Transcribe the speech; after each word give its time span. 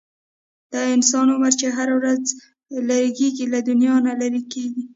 د 0.71 0.73
انسان 0.95 1.27
عمر 1.35 1.53
چې 1.59 1.67
هره 1.77 1.93
ورځ 1.99 2.23
لږیږي، 2.89 3.45
له 3.53 3.59
دنیا 3.67 3.95
نه 4.07 4.13
لیري 4.19 4.41
کیږي 4.53 4.83